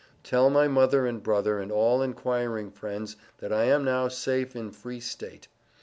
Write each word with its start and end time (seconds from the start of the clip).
Tell 0.23 0.49
my 0.49 0.67
Mother 0.67 1.05
and 1.05 1.21
Brother 1.21 1.59
and 1.59 1.71
all 1.71 2.01
enquiring 2.01 2.71
friends 2.71 3.17
that 3.37 3.53
I 3.53 3.65
am 3.65 3.85
now 3.85 4.07
safe 4.07 4.55
in 4.55 4.71
free 4.71 4.99
state. 4.99 5.47